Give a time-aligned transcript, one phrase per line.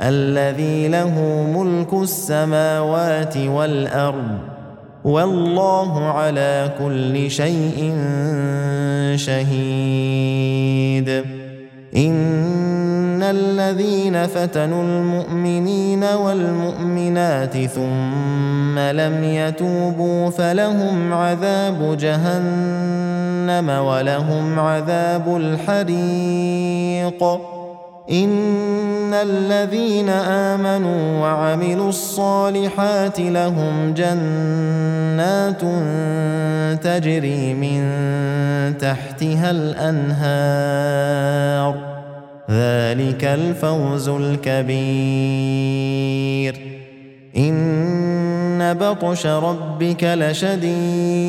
[0.00, 4.38] الذي له ملك السماوات والأرض
[5.04, 7.94] والله على كل شيء
[9.16, 11.08] شهيد.
[11.96, 27.24] إن الذين فتنوا المؤمنين والمؤمنات ثم لم يتوبوا فلهم عذاب جهنم ولهم عذاب الحريق.
[28.10, 35.60] ان الذين امنوا وعملوا الصالحات لهم جنات
[36.82, 37.82] تجري من
[38.78, 41.08] تحتها الانهار
[42.50, 45.58] ذلك الفوز الكبير
[47.36, 51.28] ان بطش ربك لشديد